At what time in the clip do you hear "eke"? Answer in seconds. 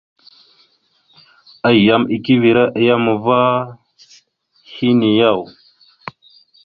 2.15-2.31